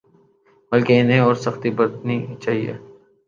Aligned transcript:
بلکہ 0.71 0.99
انہیں 0.99 1.19
اور 1.19 1.35
سختی 1.45 1.69
برتنی 1.77 2.17
چاہیے۔ 2.43 2.73